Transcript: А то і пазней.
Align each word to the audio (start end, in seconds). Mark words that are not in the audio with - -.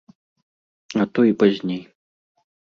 А 1.05 1.07
то 1.13 1.27
і 1.31 1.37
пазней. 1.45 1.81